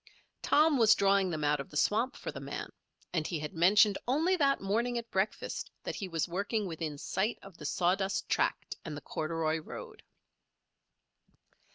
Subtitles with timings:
[0.41, 2.71] Tom was drawing them out of the swamp for the man;
[3.13, 7.37] and he had mentioned only that morning at breakfast that he was working within sight
[7.43, 10.01] of the sawdust tract and the corduroy road.